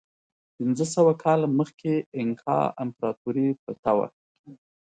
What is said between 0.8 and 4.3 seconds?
سوه کاله مخکې اینکا امپراتورۍ پرته وه.